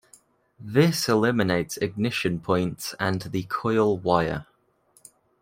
This 0.59 1.07
eliminates 1.07 1.77
ignition 1.77 2.39
points 2.39 2.95
and 2.99 3.21
the 3.21 3.43
coil 3.43 3.99
wire. 3.99 4.47